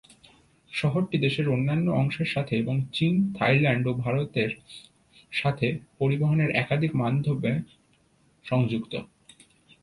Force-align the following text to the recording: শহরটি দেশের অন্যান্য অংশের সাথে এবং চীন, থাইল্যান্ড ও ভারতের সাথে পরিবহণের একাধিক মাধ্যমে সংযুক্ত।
শহরটি 0.71 1.17
দেশের 1.17 1.47
অন্যান্য 1.49 1.87
অংশের 1.91 2.25
সাথে 2.25 2.53
এবং 2.57 2.75
চীন, 2.93 3.13
থাইল্যান্ড 3.35 3.85
ও 3.87 3.93
ভারতের 3.95 4.51
সাথে 5.31 5.67
পরিবহণের 5.99 6.49
একাধিক 6.53 6.91
মাধ্যমে 6.95 7.51
সংযুক্ত। 8.45 8.93